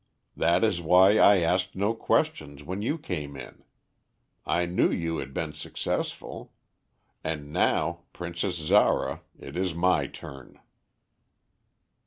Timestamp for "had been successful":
5.17-6.53